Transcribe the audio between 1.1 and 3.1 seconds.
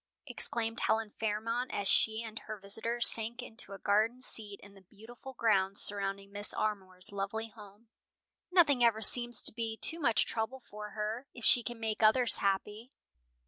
Fairmont as she and her visitor